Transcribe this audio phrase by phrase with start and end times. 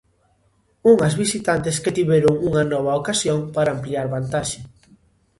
[0.91, 4.59] Unhas visitantes que tiveron unha nova ocasión para ampliar vantaxe.